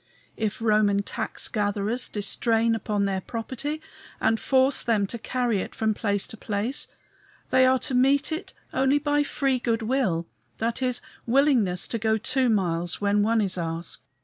[0.35, 3.81] If Roman tax gatherers distrain upon their property
[4.19, 6.87] and force them to carry it from place to place,
[7.51, 10.25] they are to meet it only by free good will,
[10.57, 14.01] that is, willingness to go two miles when one is asked.